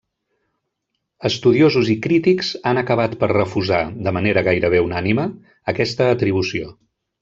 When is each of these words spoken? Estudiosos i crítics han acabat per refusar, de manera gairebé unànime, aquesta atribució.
Estudiosos 1.29 1.91
i 1.95 1.97
crítics 2.07 2.51
han 2.71 2.83
acabat 2.85 3.15
per 3.23 3.31
refusar, 3.35 3.85
de 4.09 4.17
manera 4.21 4.47
gairebé 4.51 4.85
unànime, 4.91 5.31
aquesta 5.75 6.13
atribució. 6.19 6.79